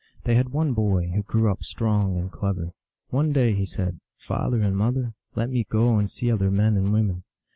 [0.23, 2.71] They had one boy, who grew up strong and clever.
[3.09, 6.91] One day he said," Father and mother, let me go and see other men and
[6.91, 7.21] women."